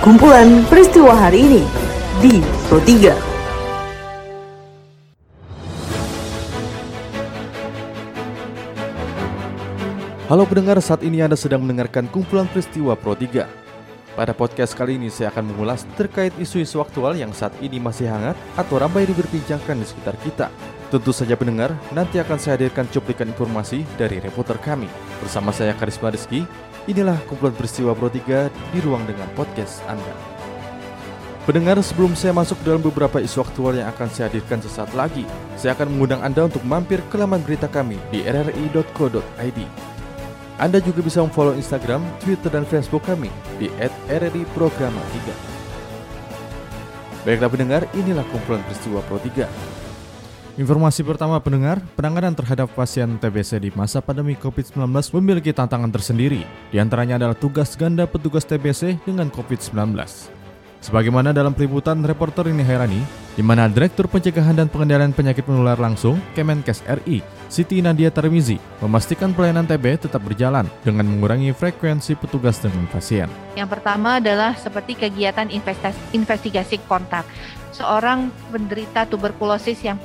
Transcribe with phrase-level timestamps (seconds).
[0.00, 1.62] kumpulan peristiwa hari ini
[2.24, 3.12] di Pro 3.
[10.28, 13.44] Halo pendengar, saat ini Anda sedang mendengarkan kumpulan peristiwa Pro 3.
[14.16, 18.34] Pada podcast kali ini saya akan mengulas terkait isu-isu aktual yang saat ini masih hangat
[18.56, 20.48] atau ramai diperbincangkan di sekitar kita.
[20.88, 24.88] Tentu saja pendengar, nanti akan saya hadirkan cuplikan informasi dari reporter kami.
[25.20, 26.48] Bersama saya Karisma Rizky,
[26.88, 30.16] inilah kumpulan peristiwa Pro 3 di ruang dengan podcast Anda.
[31.44, 35.28] Pendengar, sebelum saya masuk dalam beberapa isu aktual yang akan saya hadirkan sesaat lagi,
[35.60, 39.60] saya akan mengundang Anda untuk mampir ke laman berita kami di rri.co.id.
[40.56, 43.28] Anda juga bisa memfollow Instagram, Twitter, dan Facebook kami
[43.60, 43.68] di
[44.08, 45.16] @rri_programa3.
[47.28, 49.87] Baiklah pendengar, inilah kumpulan peristiwa Pro 3.
[50.58, 56.42] Informasi pertama pendengar, penanganan terhadap pasien TBC di masa pandemi COVID-19 memiliki tantangan tersendiri.
[56.74, 59.94] Di antaranya adalah tugas ganda petugas TBC dengan COVID-19.
[60.82, 62.98] Sebagaimana dalam peliputan reporter ini Hairani,
[63.38, 69.30] di mana Direktur Pencegahan dan Pengendalian Penyakit Menular Langsung Kemenkes RI, Siti Nadia Tarmizi, memastikan
[69.30, 73.30] pelayanan TB tetap berjalan dengan mengurangi frekuensi petugas dengan pasien.
[73.54, 75.54] Yang pertama adalah seperti kegiatan
[76.10, 77.22] investigasi kontak
[77.78, 80.02] seorang penderita tuberkulosis yang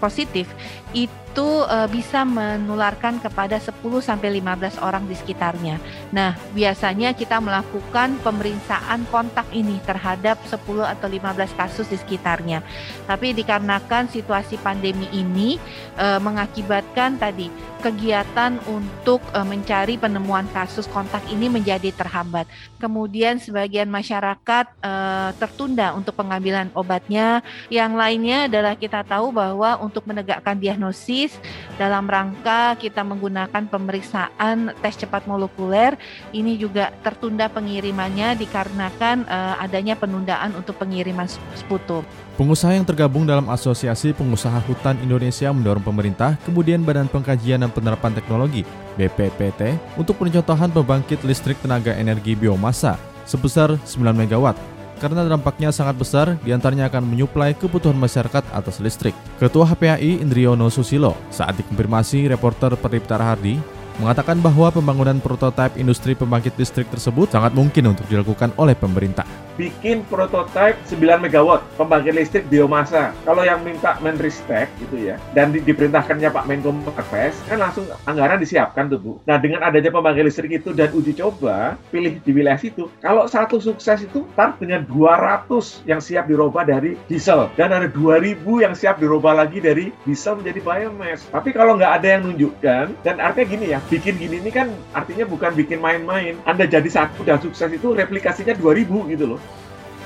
[0.00, 0.48] positif
[0.96, 5.78] itu uh, bisa menularkan kepada 10 sampai 15 orang di sekitarnya.
[6.10, 12.64] Nah, biasanya kita melakukan pemeriksaan kontak ini terhadap 10 atau 15 kasus di sekitarnya.
[13.06, 15.60] Tapi dikarenakan situasi pandemi ini
[16.00, 17.46] uh, mengakibatkan tadi
[17.80, 22.44] kegiatan untuk uh, mencari penemuan kasus kontak ini menjadi terhambat.
[22.76, 27.40] Kemudian sebagian masyarakat uh, tertunda untuk pengambilan obatnya.
[27.72, 31.34] Yang lainnya adalah kita tahu bahwa untuk menegakkan diagnosis
[31.80, 35.96] dalam rangka kita menggunakan pemeriksaan tes cepat molekuler
[36.36, 42.04] ini juga tertunda pengirimannya dikarenakan uh, adanya penundaan untuk pengiriman sputum.
[42.40, 48.12] Pengusaha yang tergabung dalam Asosiasi Pengusaha Hutan Indonesia mendorong pemerintah, kemudian Badan Pengkajian dan Penerapan
[48.12, 48.66] Teknologi
[48.98, 54.52] BPPT untuk pencontohan pembangkit listrik tenaga energi biomasa sebesar 9 MW
[55.00, 59.16] karena dampaknya sangat besar di antaranya akan menyuplai kebutuhan masyarakat atas listrik.
[59.40, 66.56] Ketua HPAI Indriono Susilo saat dikonfirmasi reporter Peripta Hardi mengatakan bahwa pembangunan prototipe industri pembangkit
[66.56, 69.28] listrik tersebut sangat mungkin untuk dilakukan oleh pemerintah
[69.60, 73.12] bikin prototipe 9 MW pembangkit listrik biomasa.
[73.28, 78.40] Kalau yang minta Menristek gitu ya, dan di, diperintahkannya Pak Menko Marves, kan langsung anggaran
[78.40, 79.12] disiapkan tuh Bu.
[79.28, 83.60] Nah dengan adanya pembangkit listrik itu dan uji coba, pilih di wilayah situ, kalau satu
[83.60, 88.96] sukses itu start dengan 200 yang siap dirubah dari diesel, dan ada 2000 yang siap
[88.96, 91.28] dirubah lagi dari diesel menjadi biomass.
[91.28, 95.26] Tapi kalau nggak ada yang nunjukkan, dan artinya gini ya, bikin gini ini kan artinya
[95.26, 96.38] bukan bikin main-main.
[96.46, 99.40] Anda jadi satu dan sukses itu replikasinya 2000 gitu loh.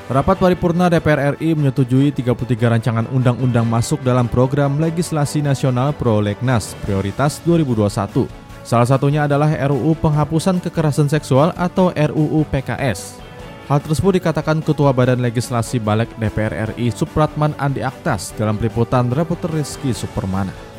[0.05, 2.37] Rapat paripurna DPR RI menyetujui 33
[2.77, 8.29] rancangan undang-undang masuk dalam program legislasi nasional Prolegnas Prioritas 2021.
[8.65, 13.21] Salah satunya adalah RUU Penghapusan Kekerasan Seksual atau RUU PKS.
[13.65, 19.49] Hal tersebut dikatakan Ketua Badan Legislasi Balik DPR RI Supratman Andi Aktas dalam peliputan reporter
[19.57, 20.74] Rizky Supermana.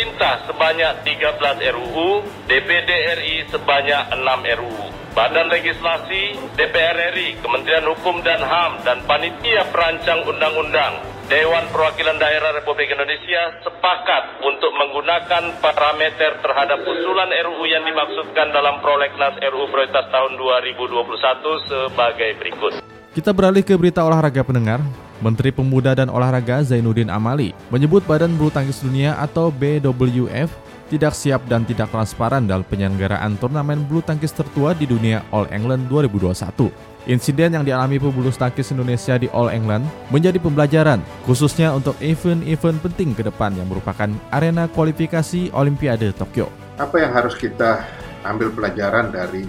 [0.00, 2.90] Pemerintah sebanyak 13 RUU, DPD
[3.20, 4.88] RI sebanyak 6 RUU.
[5.12, 12.56] Badan Legislasi, DPR RI, Kementerian Hukum dan HAM, dan Panitia Perancang Undang-Undang Dewan Perwakilan Daerah
[12.56, 20.08] Republik Indonesia sepakat untuk menggunakan parameter terhadap usulan RUU yang dimaksudkan dalam prolegnas RUU Prioritas
[20.08, 22.72] tahun 2021 sebagai berikut.
[23.12, 24.80] Kita beralih ke berita olahraga pendengar.
[25.20, 30.48] Menteri Pemuda dan Olahraga Zainuddin Amali menyebut Badan Bulu Tangkis Dunia atau BWF
[30.90, 35.86] tidak siap dan tidak transparan dalam penyelenggaraan turnamen bulu tangkis tertua di dunia All England
[35.86, 36.66] 2021.
[37.08, 43.14] Insiden yang dialami pebulu tangkis Indonesia di All England menjadi pembelajaran, khususnya untuk event-event penting
[43.14, 46.50] ke depan yang merupakan arena kualifikasi Olimpiade Tokyo.
[46.76, 47.86] Apa yang harus kita
[48.26, 49.46] ambil pelajaran dari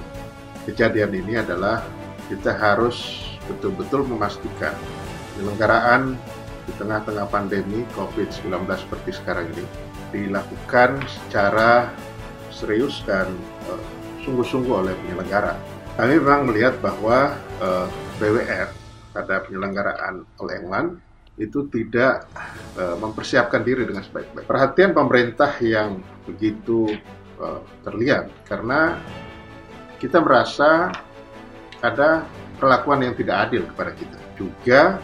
[0.70, 1.84] kejadian ini adalah
[2.30, 3.20] kita harus
[3.50, 4.72] betul-betul memastikan
[5.42, 6.14] penyelenggaraan
[6.70, 9.66] di tengah-tengah pandemi COVID-19 seperti sekarang ini
[10.14, 11.90] dilakukan secara
[12.54, 13.34] serius dan
[13.66, 13.82] uh,
[14.22, 15.58] sungguh-sungguh oleh penyelenggara.
[15.98, 18.70] Kami memang melihat bahwa uh, eh, BWR
[19.18, 21.02] pada penyelenggaraan All England
[21.42, 22.30] itu tidak
[22.78, 24.46] uh, mempersiapkan diri dengan sebaik-baik.
[24.46, 26.94] Perhatian pemerintah yang begitu
[27.82, 29.02] terlihat karena
[29.98, 30.94] kita merasa
[31.82, 32.22] ada
[32.62, 34.20] perlakuan yang tidak adil kepada kita.
[34.38, 35.02] Juga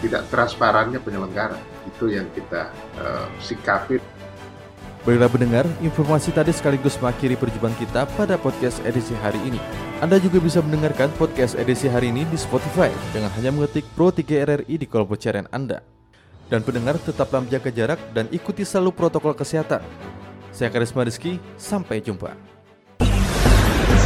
[0.00, 1.58] tidak transparannya penyelenggara.
[1.88, 3.98] Itu yang kita uh, sikapi
[5.08, 9.56] Baiklah pendengar, informasi tadi sekaligus mengakhiri perjumpaan kita pada podcast edisi hari ini.
[10.04, 14.44] Anda juga bisa mendengarkan podcast edisi hari ini di Spotify dengan hanya mengetik Pro 3
[14.44, 15.80] RRI di kolom pencarian Anda.
[16.52, 19.80] Dan pendengar tetaplah menjaga jarak dan ikuti selalu protokol kesehatan.
[20.52, 22.36] Saya Karisma Rizky, sampai jumpa.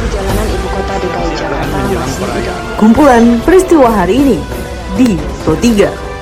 [0.03, 4.62] Jalanan ibu kota DKI Jakarta masih Kumpulan peristiwa hari ini
[4.95, 6.12] di Pro 3.